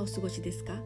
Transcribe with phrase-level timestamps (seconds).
[0.00, 0.80] お過ごしですか？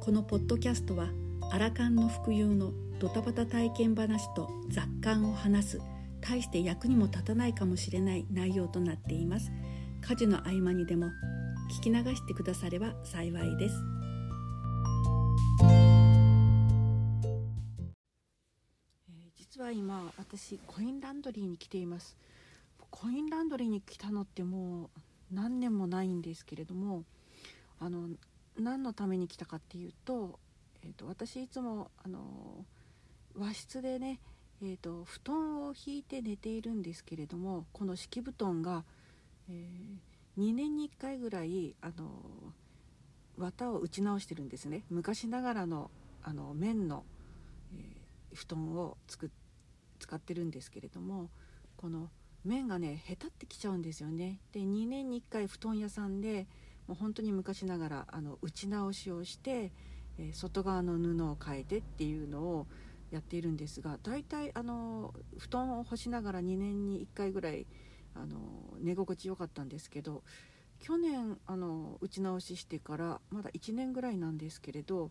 [0.00, 1.10] このポッドキャストは
[1.52, 5.80] アラカンの服有のドタバタ体験話と雑感を話す
[6.22, 9.52] 大して役にも立たないかもしれない内容となっています。
[10.00, 11.10] 家事の合間にでも
[11.78, 13.74] 聞き流してくだされば幸いです。
[19.34, 22.16] 実は今私コインランドリーに来ています。
[22.90, 24.88] コインランドリーに来たのってもう
[25.30, 27.04] 何年もないんですけれども
[27.78, 28.08] あの
[28.58, 30.38] 何のために来たかっていうと,、
[30.82, 32.64] えーと、私いつもあの
[33.36, 34.20] 和室でね、
[34.62, 38.84] えーと、布団を引いて寝ているんですけれどもこの敷布団が、
[39.48, 42.22] えー、2年に1回ぐらいあの
[43.36, 44.84] 綿を打ち直してるんですね。
[44.88, 45.90] 昔ながらの
[46.22, 47.04] あの綿の、
[47.72, 49.30] えー、布団を作
[49.98, 51.30] 使ってるんですけれども
[51.76, 52.10] この
[52.44, 54.40] 麺がねへたってきちゃうんですよね。
[54.52, 56.46] で2年に1回布団屋さんで
[56.86, 59.72] もう本当に昔ながらあの打ち直しをして、
[60.18, 62.66] え、外側の布を変えてっていうのを
[63.10, 67.66] やっているんですが大体あの布団を干しながら2年に1回ぐらい
[68.14, 68.38] あの
[68.80, 70.22] 寝心地良かったんですけど
[70.80, 75.10] 去年あの打ち直ししてからまだ1年ぐらいなんですけれど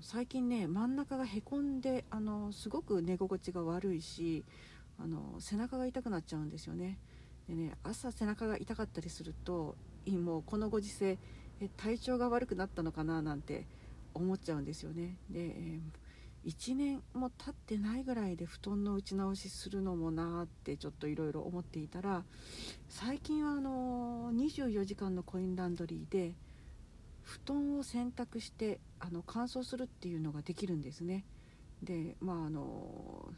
[0.00, 4.44] 最近ね真ん中がへこんであのすごく寝心地が悪いし
[4.98, 6.98] あの背中が痛くなっちゃうんですよね。
[7.48, 9.76] でね朝背中が痛かったりすると
[10.10, 11.18] もうこのご時世
[11.76, 13.66] 体調が悪くなったのかななんて
[14.14, 15.16] 思っちゃうんですよね。
[15.30, 15.80] で、
[16.44, 22.24] 1年も経ってないぐらいで布団の打ち直しするのもなーってちょっといろいろ思っていたら
[22.88, 26.34] 最近はあの24時間のコインランドリーで
[27.22, 31.24] 布団を洗濯してあの乾燥するっていうのができるんですね。
[31.82, 33.28] でまああの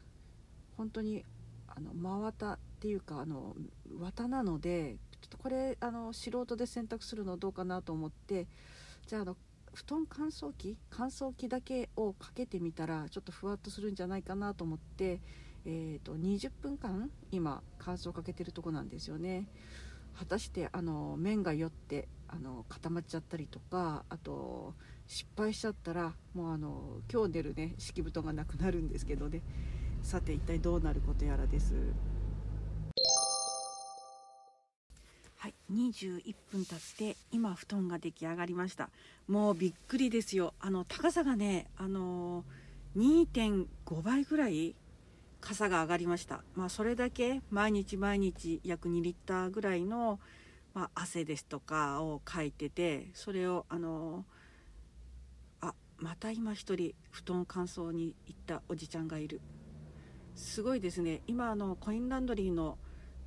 [0.79, 1.25] 本当に
[1.69, 3.55] あの真綿っていうかあの
[3.99, 4.97] 綿なので
[5.39, 8.47] これあの素人で洗濯するのどうかなと思って
[9.07, 9.37] じゃああの
[9.75, 15.21] 布団乾燥機乾燥機だけをかけてみたらちょっとふわっとするんじゃないかなと思って、
[15.67, 19.49] えーと、20分間今乾燥かけてるとこなんですよね。
[20.17, 24.75] 果たしてあの麺が酔ってあの固まっちゃったりとかあと
[25.09, 29.43] 失敗しちゃったらもうあの今日寝るね敷布団がなくなるんですけどね。
[30.03, 31.75] さて一体どうなることやらです。
[35.45, 38.89] はい21分経って今布団が出来上がりました。
[39.29, 40.55] もうびっくりですよ。
[40.59, 42.47] あの高さがねあの
[42.97, 43.67] 2.5
[44.01, 44.75] 倍ぐらい
[45.43, 46.43] 傘が上がりました。
[46.55, 50.19] まあそれだけ毎日毎日約2リッターぐらいの、
[50.73, 54.25] まあ、汗ですとかをかいててそれをあの
[55.61, 59.43] あまた今一人布団乾燥に行ったおじちゃんがいる。
[60.37, 61.21] すごいですね。
[61.27, 62.79] 今あのコインランドリーの、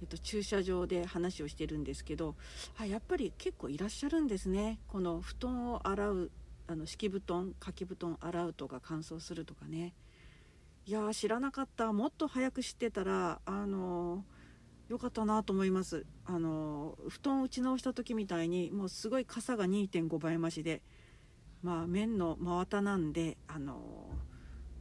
[0.01, 2.35] えっと、駐車場で話をしてるんですけど
[2.77, 4.79] あやっぱり結構いらっしゃるんですね。
[4.87, 6.31] この布団を洗う
[6.67, 9.93] あの敷布団掛け布団洗うとか乾燥するとかね。
[10.85, 11.91] いや知らなかった。
[11.93, 14.23] もっと早く知ってたらあの
[14.89, 16.05] よかったなと思います。
[16.25, 20.81] あの布団打ち直した時みたいにもうすごい傘が2.5倍増しで
[21.61, 24.09] まあ面の真綿なんであの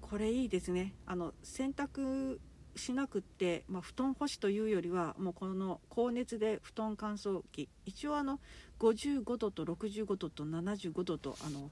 [0.01, 0.95] これいいですね。
[1.07, 2.39] あの洗濯
[2.77, 7.69] しなくって、まあ、布団干しというよりはもうこの高熱で布団乾燥機。
[7.85, 8.41] 一応あの
[8.79, 11.71] 55度と65度と75度とあの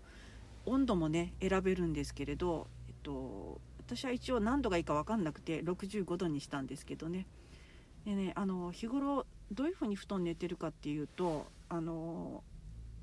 [0.66, 7.26] 温度もね選べるんですけれど、えっと、私は一応何度がいいか分かんなくて65度にしたんですけどね。
[8.04, 12.42] でねあの日頃どういうふうに布団寝てるかっていうとあの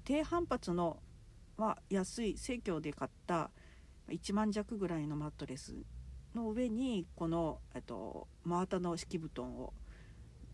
[0.03, 0.97] 低反発の、
[1.57, 3.51] まあ、安い生協で買った
[4.09, 5.75] 1万弱ぐらいのマットレス
[6.35, 9.73] の上にこの、と、真綿の敷布団を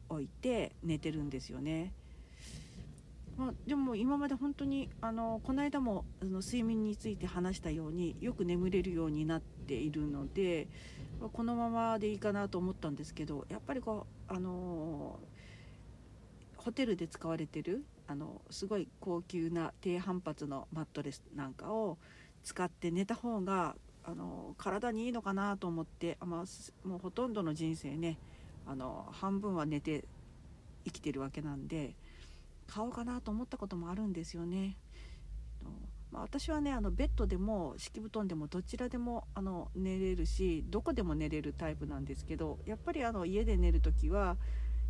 [0.09, 1.93] 置いて寝てるんですよね。
[3.37, 10.67] まあ、でも今まで本当にあのこの間もあの睡眠について話したようによく眠れるようになっているので
[11.33, 15.19] このままでいいかなと思ったんですけどやっぱりこうあの
[16.55, 21.99] ホテルで使われてるあのすごい高級な低反発のマットレスなんかを
[22.43, 23.75] 使って寝た方が
[24.07, 28.17] あの体にいいのかなと思って、まあ、もうほとんどの人生ね
[28.65, 30.05] あの半分は寝て
[30.85, 31.93] 生きてるわけなんで
[32.67, 34.77] 買おうかなと思ったこともあるんですよね。
[36.09, 44.37] まあ、私はねあのベッドでも敷布団でもどちらでもあの寝れるしどこでも寝れるタイプなんですけどやっぱりあの家で寝る時は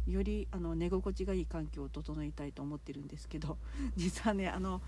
[0.06, 3.58] よりあの寝心地がいい環境を整えたいと思ってるんですけど
[3.96, 4.82] 実はねあの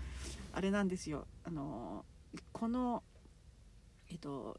[0.52, 2.04] あれなんですよあの
[2.52, 3.02] この
[4.10, 4.56] えっと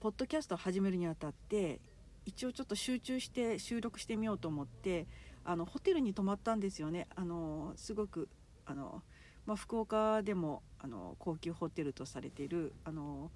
[0.00, 1.80] ポッドキャストを始めるにあたって
[2.24, 5.06] 一応ちょっと集中して収録してみようと思って
[5.44, 7.06] あのホテルに泊まったんですよね。
[7.14, 8.28] あのすごく
[8.66, 9.02] あの
[9.46, 13.30] まあ、福岡でもあの高級ホテルとされているあの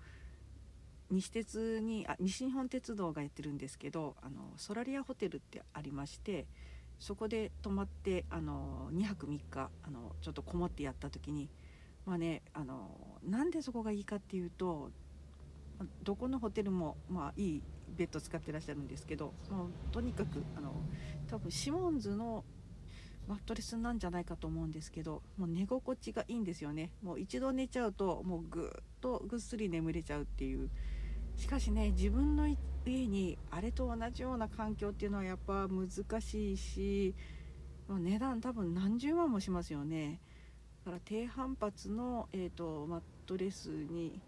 [1.11, 6.47] 西鉄にあ西日本鉄道がやってるんですけどあのソラリアホテルってありまして
[6.99, 11.49] そこで泊まってあの2泊3日あのちょっとこもってやった時に
[12.07, 12.91] まあねあの
[13.23, 14.91] なんでそこがいいかっていうと
[16.03, 17.63] どこのホテルも、まあ、いい
[17.97, 20.73] ベッド使ってらっしゃるんですけどもうとにかくあの
[21.29, 22.45] 多分シモンズの
[23.27, 26.93] マットレスなんじゃないかと思うんですけどもう寝心地がいいんですよね。
[27.03, 30.71] もう一度寝ちゃうともうぐっとぐっすり眠れちゃうっていう。
[31.37, 32.49] しかしね自分の
[32.85, 37.15] 家にあれと同じような環境っていうのはやっぱ難しいし
[37.87, 40.21] もう値段多分何十万もしますよね。
[40.85, 44.21] だから低反発の、えーと、マットレスに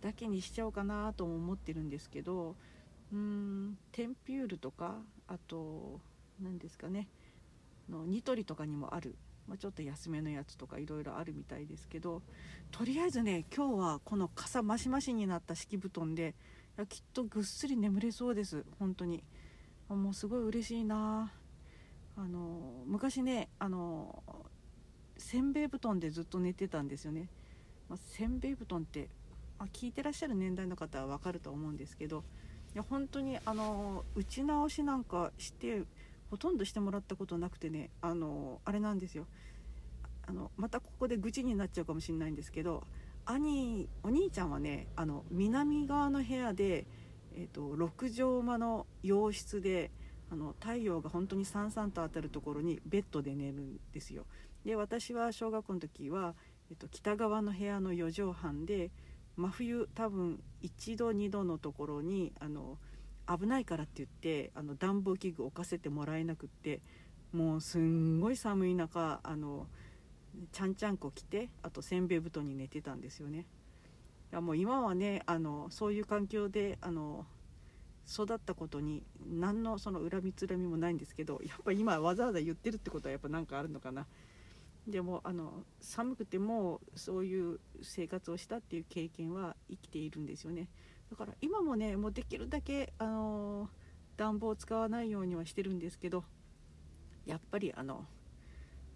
[0.00, 2.56] だけにしちゃおうかなとも思ってるんですけど
[3.12, 4.96] うーんテンピュールとか
[5.28, 6.00] あと
[6.42, 7.08] 何ですかね
[7.88, 9.16] のニトリとかにもある、
[9.48, 12.22] まあ、ちょっと安めのやつとかいろいろあるみたいですけど
[12.70, 16.34] とりあえずね今日はこの傘マシマシになった敷布団で
[16.80, 18.64] やきっとぐっすり眠れそうです。
[18.78, 19.22] 本当に。
[19.88, 21.32] もうすごい嬉しいな。
[22.16, 24.22] あの昔ねあの
[25.16, 27.28] せんべい布団でずっと寝てたんですよね、
[27.88, 29.08] まあ、せんべい布団って、
[29.60, 32.24] あ、聞いてらっしゃる年代の方は分かると思うんですけど
[32.74, 35.82] いや本当にあの打ち直しなんかして
[36.30, 39.26] ほとんどしてもらったことなくてねあのあれなんですよ。
[40.26, 42.84] あのまたここで愚痴になっちゃうかもしれないんですけど
[43.24, 46.86] 兄お兄ちゃんはねあの南側の部屋で、
[47.34, 49.90] えーと、6畳間の洋室で
[50.30, 54.24] あの太陽が本当にさんさんと当たるところにベッドで寝るんですよ。
[54.64, 56.34] で私は小学校の時は、
[56.70, 58.90] えっと、北側の部屋の4畳半で
[59.40, 62.78] 真冬多分1度2度のところにあの
[63.26, 66.80] 危ないからって言ってあの暖房器具置かせてもらえなくって
[67.32, 69.66] もうすんごい寒い中あの
[70.52, 73.46] ちゃんちゃんこ着てあとせんべい布団に寝てたんですよね。
[74.32, 77.26] もう今はねあのそういう環境であの
[78.08, 84.06] 育ったことに何のその恨みつらみもないんですけどやっぱ今わざわざ言ってるってことはやっぱ何かあるのかな。
[84.90, 90.68] でもあの寒くてもそういう生活をしたっていう経験は生きているんですよね。
[91.10, 93.68] だから今もねもうできるだけあの
[94.16, 96.24] 暖房を使わないようにはしてるんですけど
[97.26, 98.06] やっぱりあの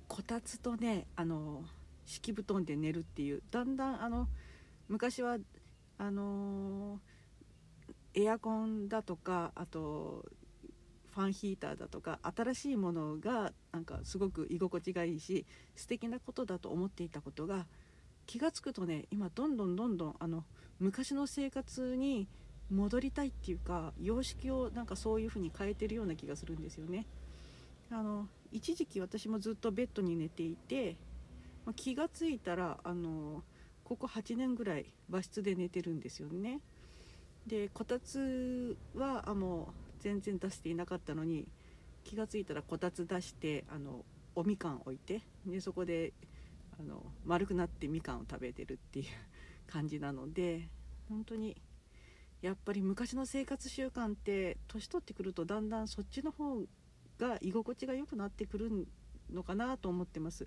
[0.07, 1.65] こたつとねあの
[2.05, 4.29] 敷布団で寝るっていうだんだんあの
[4.89, 5.39] 昔は
[5.99, 7.01] あの
[8.15, 10.25] エアコンだとかあと
[11.15, 15.47] ファンヒーターだとか新しいものがなんかすごく居心地がいいし
[15.77, 17.67] 素敵なことだと思っていたことが
[18.27, 20.45] 気が付くとね今どんどんどんどんあの
[20.81, 22.27] 昔の生活に
[22.71, 27.07] 戻りたいっていうか様式をなんかそういう風に変えてるような気がするんですよね。
[27.91, 30.97] あの一時期私もずっとベッドに寝ていて、
[31.67, 33.43] ま、気が付いたらあの
[33.85, 36.61] ここ8年ぐらい和室で寝てるんですよね。
[37.47, 39.73] でこたつはあの
[40.05, 41.49] 全然出していなかったのに
[42.05, 44.05] 気が付いたらこたつ出してあの
[44.35, 46.13] おみかん置いてでそこで
[46.79, 49.07] あの丸くなってみかんを食べてるっていう
[49.67, 50.69] 感じなので
[51.09, 51.57] 本当に
[52.43, 56.63] やっぱり昔の生活習慣って年取ってくるとだんだんそっちの方
[57.19, 58.87] が居心地が良くなってくる
[59.33, 60.47] のかなと思ってます。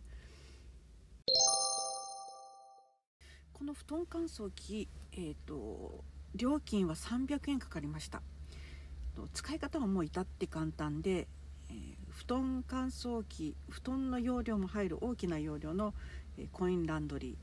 [3.54, 6.04] この布団乾燥機、えーと、
[6.36, 8.22] 料金は300円かかりました。
[9.18, 11.28] と使い方はもう至って簡単で、
[11.70, 11.78] えー、
[12.10, 15.96] 布団乾燥機布団の容量も入る大きな容量の、
[16.38, 17.36] えー、コインランドリ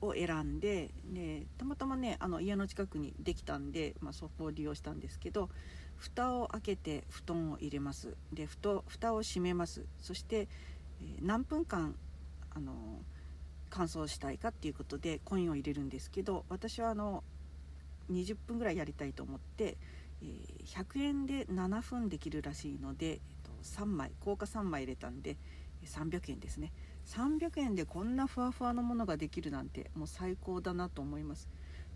[0.00, 5.48] ーを選んででたまたまねあの家の近くにできたんで、まあ、そこを利用したんですけど
[5.96, 8.14] 蓋を開けて布団を入れます。
[8.32, 9.86] でふと蓋を閉めます。
[9.98, 10.48] そして、
[11.00, 11.94] えー、何分間
[12.50, 12.74] あの
[13.70, 17.24] 乾燥したいかっていうことでコインを入れるんですけど私はあの
[18.10, 19.78] 20分ぐらいやりたいと思って、
[20.22, 23.20] 100円で7分できるらしいので、
[23.62, 25.36] 3枚硬貨3枚入れたんで
[25.84, 26.72] 300円ですね。
[27.06, 31.48] 300円でこんなふわふわのものができるなんてもう最高だなと思います。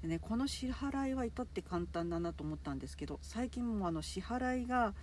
[0.02, 4.94] でねこの支払いは至って簡単だなと思ったんですけど最近もあの支払いが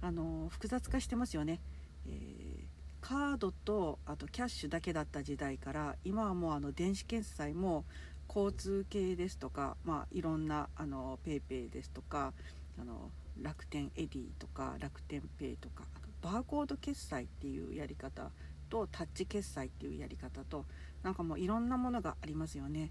[0.00, 1.60] あの複雑化してますよね、
[2.06, 2.64] えー、
[3.00, 7.84] カードとあとキャッシュだけだった時代から今はもうあの電子決済も
[8.28, 12.32] 交通系ですとか、まあ、いろんなあの PayPay ですとか
[12.78, 18.30] あの楽天エディとか楽天ペイとかあとバーコード決済っていうやり方
[18.68, 20.64] とタッチ決済っていうやり方と
[21.02, 22.90] なんかもういろんなものがありますよね。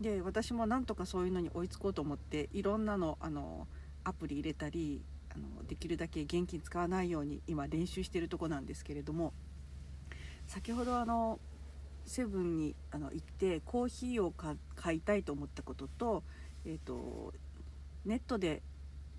[0.00, 3.68] で私もなんとかそういうのに追いつこうと思っていろんなのあの
[4.02, 9.32] アプリ入れたりあのできるだけ現金使わないように今練習してるとこなんですけれども
[10.46, 11.38] 先ほどあの
[12.04, 14.32] セブンにあの行ってコーヒーを
[14.74, 16.22] 買いたいと思ったことと,、
[16.66, 17.32] えーと、
[18.04, 18.62] ネットで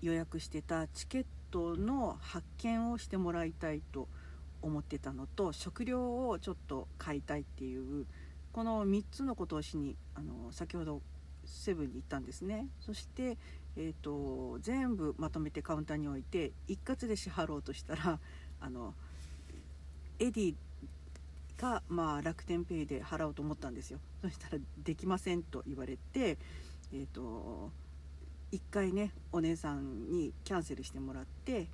[0.02, 4.08] 予約してたチケットの発見をしてもらいたいと
[4.62, 8.06] 思ってたのと食料をちょっと買いたいっていう
[8.52, 11.02] この3つのことをしにあの先ほど
[11.44, 12.66] セブンに行ったんですね。
[12.80, 13.36] そして、
[13.76, 18.18] えーと、全部まとめてカウンターに置いて一括で支払おうとしたら
[18.60, 18.94] あの
[20.18, 20.54] エディ
[21.56, 23.98] か、まあ、楽天ペイで払おうと思ったんですよ。
[24.22, 26.38] そしたらできませんと言われて
[26.92, 27.70] えっ、ー、と
[28.52, 31.66] 1回ねお姉さんにキャンセルしてもらって、え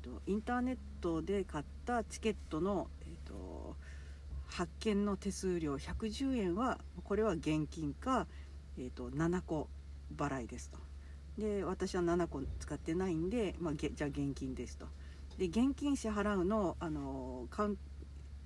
[0.00, 3.76] ーと、インターネットで買ったチケットの、えーと、
[4.46, 8.26] 発券の手数料110円はこれは現金か、
[8.78, 9.68] えーと、7個
[10.16, 10.78] 払いですと。
[11.38, 14.86] で私は7個使ってないんで、まあ、じゃあ現金ですと。
[15.38, 17.78] で現金支払うのあのカウン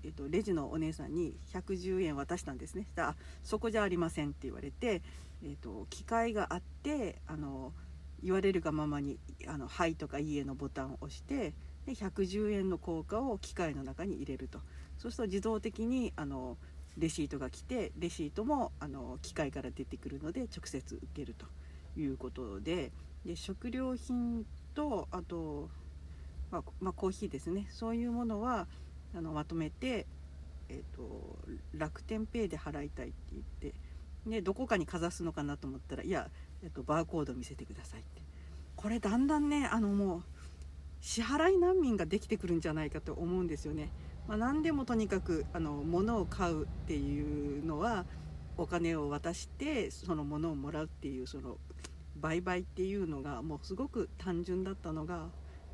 [0.02, 2.86] えっと、レジのお姉さんに110円渡したんですね
[3.44, 5.02] 「そこじゃありません」って言われて、
[5.42, 7.72] えっと、機械があってあの
[8.22, 9.18] 言われるがままに
[9.48, 11.54] 「あのはい」とか「いいえ」のボタンを押して
[11.86, 14.60] で110円の硬貨を機械の中に入れると。
[14.98, 16.58] そうすると自動的にあの
[16.98, 21.46] レシートが来てレシートもあの機械から出てくるので直接受けると
[21.98, 22.92] いうことで。
[23.24, 25.68] で食料品とあと、
[26.50, 27.66] まあ、まあ、コーヒーですね。
[27.70, 28.66] そういうものは
[29.14, 30.06] あのまとめて、
[30.68, 31.38] えーと、
[31.74, 33.74] 楽天ペイで払いたいって言って
[34.26, 36.28] でどこかにかざすのかなと思ったらいや、
[36.62, 38.22] えーと、バーコード見せてくださいって
[38.76, 40.22] これだんだんねあのもう
[41.00, 43.88] 支払い難民ができてくるんじゃないかと思うんですよね。
[44.28, 48.04] まあ、何でもとにかくあの物を買うっていうのは
[48.56, 51.56] お金を渡してその物をもらうっていうその
[52.16, 55.28] 売買っていうのがもうすごく単純だったのが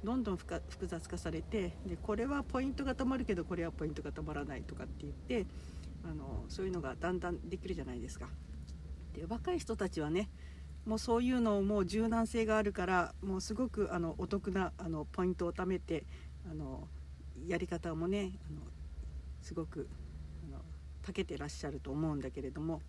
[0.04, 5.46] どんどん複雑化されてでこれはポイントがたまるけどこれはポイントがたまらないとかって言って
[6.10, 8.28] あのそういうのがだんだんできるじゃないですか。
[9.14, 10.28] で若い人たちはね
[10.84, 16.04] もうそういうのをもう柔軟性があるからもうすごくあのお得なあのポイントを貯めて
[16.50, 16.86] あの
[17.46, 18.60] やり方もねあの
[19.42, 19.88] すごく
[20.48, 20.60] あの
[21.04, 22.80] 長けてらっしゃると思うんだけれども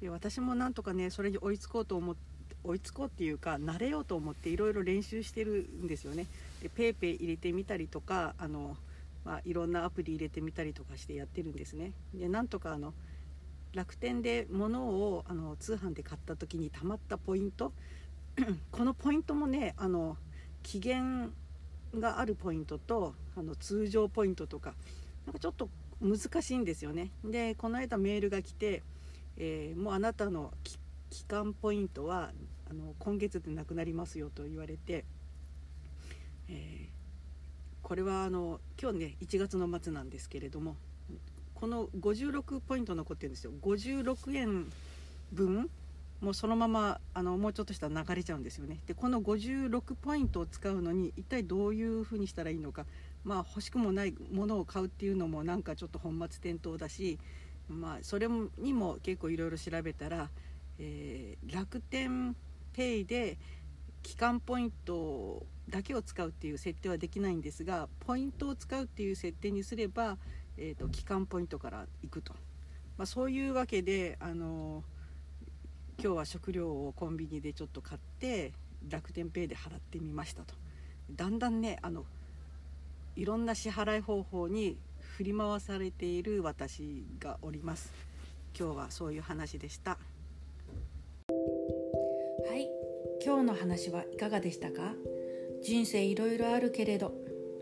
[0.00, 2.36] で私もなんとかねそれに追いつこうと思って
[2.66, 6.26] 追いつこうっていうか慣れようと思っていろいろ練習してるんですよね。
[6.62, 8.76] で PayPay 入れてみたりとかあの、
[9.26, 11.92] まあ、いろんなアプリ入れてみたりとかしてやってるんですね。
[12.14, 12.94] でなんとかあの
[13.74, 17.72] 楽天で物をあの通販で買った時にたまったポイント
[18.70, 20.16] このポイントもねあの
[20.62, 21.32] 期限
[21.98, 24.74] があるポイントとあの通常ポイントとか
[25.26, 25.68] なんかちょっと
[26.00, 27.10] 難しいんですよね。
[27.24, 28.84] でこの間メールが来て、
[29.36, 30.52] えー、もうあなたの
[31.10, 32.30] 期間ポイントは
[32.70, 35.04] あの今月でなくなりますよと言われて、
[37.86, 40.74] これはあの今日ね1月の末なんですけれども
[41.54, 43.52] この56ポイント残ってるんですよ。
[43.62, 44.66] 56円
[45.32, 45.70] 分
[46.20, 48.80] もうそのままあのもうちょっとしたら流れちゃうんですよね。
[48.88, 52.86] でこの56ポイントを使うのに一体どういうふうにしたらいいのか。
[53.22, 57.20] まあ欲しくもないものを買うっていうのもなんかちょっと本末転倒だし
[57.68, 58.26] まあそれ
[58.58, 60.28] にも結構いろいろ調べたら、
[60.80, 62.34] えー、楽天
[62.72, 63.38] ペイで
[64.02, 70.16] 期間ポイントだけを使うっていう設定はできないんですがポイントを使うっていう設定にすれば、
[70.56, 72.34] えーと、期間ポイントから行くと、
[72.96, 74.84] まあ、そういうわけで、あの
[75.98, 78.52] 今日は食料をコンビニでちょっと買って
[78.88, 80.54] 楽天ペイで払ってみましたと。
[81.10, 82.04] だんだんねあの
[83.16, 84.76] いろんな支払い方法に
[85.16, 87.92] 振り回されている私がおります。
[88.58, 89.92] 今日はそういう話でした。
[89.92, 89.96] は
[92.54, 92.68] い。
[93.24, 94.92] 今日の話はいかがでしたか？
[95.66, 97.12] 人生いろいろあるけれど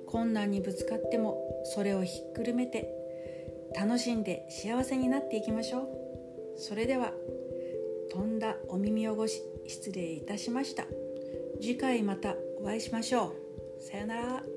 [0.07, 2.87] 困難にぶつかってもそれをひっくるめて
[3.75, 5.89] 楽しんで幸せになっていきましょう。
[6.59, 7.15] それでは
[8.13, 10.85] 飛んだお耳汚し失礼いたしました。
[11.63, 13.33] 次回またお会いしましょ
[13.81, 13.83] う。
[13.83, 14.54] さよなら。